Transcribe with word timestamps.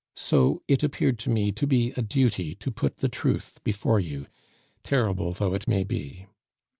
So 0.15 0.63
it 0.67 0.81
appeared 0.81 1.19
to 1.19 1.29
me 1.29 1.51
to 1.51 1.67
be 1.67 1.93
a 1.95 2.01
duty 2.01 2.55
to 2.55 2.71
put 2.71 2.97
the 2.97 3.07
truth 3.07 3.63
before 3.63 3.99
you, 3.99 4.25
terrible 4.83 5.31
though 5.31 5.53
it 5.53 5.67
may 5.67 5.83
be. 5.83 6.25